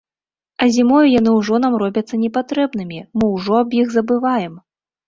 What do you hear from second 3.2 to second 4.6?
ўжо аб іх забываем.